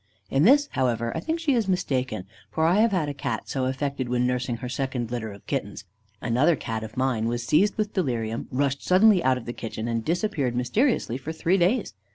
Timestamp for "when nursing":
4.09-4.57